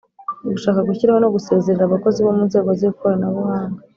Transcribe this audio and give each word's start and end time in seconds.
Gushaka 0.53 0.79
gushyiraho 0.87 1.19
no 1.21 1.29
gusezerera 1.35 1.83
abakozi 1.85 2.19
bomunzego 2.25 2.69
zikorana 2.79 3.25
buhanga 3.35 3.81